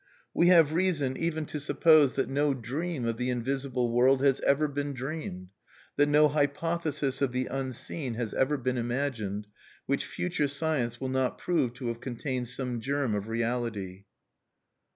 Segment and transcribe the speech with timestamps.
[0.33, 4.67] We have reason even to suppose that no dream of the invisible world has ever
[4.67, 5.49] been dreamed,
[5.95, 9.45] that no hypothesis of the unseen has ever been imagined,
[9.85, 14.05] which future science will not prove to have contained some germ of reality.